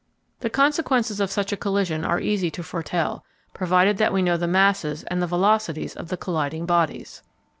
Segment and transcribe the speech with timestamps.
[0.39, 4.47] The consequences of such a collision are easy to foretell, provided that we know the
[4.47, 7.21] masses and the velocities of the colliding bodies.